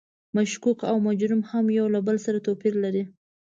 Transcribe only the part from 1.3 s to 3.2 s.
هم یو له بل سره توپیر لري.